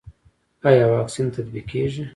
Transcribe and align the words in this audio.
آیا 0.67 0.85
واکسین 0.93 1.27
تطبیقیږي؟ 1.35 2.03